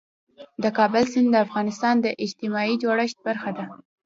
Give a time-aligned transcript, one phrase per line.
[0.63, 3.65] د کابل سیند د افغانستان د اجتماعي جوړښت برخه ده.